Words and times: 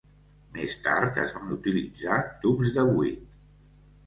Més 0.53 0.71
tard, 0.87 1.19
es 1.23 1.35
van 1.35 1.51
utilitzar 1.57 2.17
tubs 2.47 2.73
de 2.79 2.87
buit. 2.89 3.23